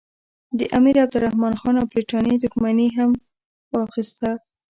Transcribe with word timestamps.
د 0.59 0.59
امیرعبدالرحمن 0.77 1.53
خان 1.59 1.75
او 1.81 1.85
برټانیې 1.93 2.35
دښمني 2.43 2.85
یې 2.89 2.95
هم 2.97 3.11
واخیسته. 3.75 4.29